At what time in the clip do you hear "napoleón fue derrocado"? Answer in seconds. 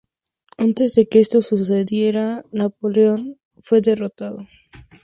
2.51-4.47